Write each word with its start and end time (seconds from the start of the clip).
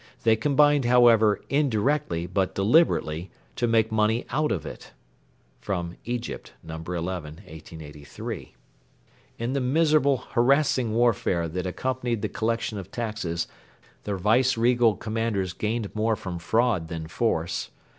They 0.23 0.35
combined, 0.35 0.85
however, 0.85 1.43
indirectly 1.47 2.25
but 2.25 2.55
deliberately, 2.55 3.29
to 3.55 3.67
make 3.67 3.91
money 3.91 4.25
out 4.31 4.51
of 4.51 4.65
it. 4.65 4.93
[EGYPT, 5.61 6.53
No.11, 6.63 7.05
1883.] 7.05 8.55
In 9.37 9.53
the 9.53 9.61
miserable, 9.61 10.17
harassing 10.31 10.95
warfare 10.95 11.47
that 11.47 11.67
accompanied 11.67 12.23
the 12.23 12.29
collection 12.29 12.79
of 12.79 12.89
taxes 12.89 13.45
the 14.05 14.15
Viceregal 14.15 14.95
commanders 14.95 15.53
gained 15.53 15.93
more 15.95 16.15
from 16.15 16.39
fraud 16.39 16.87
than 16.87 17.07
force. 17.07 17.69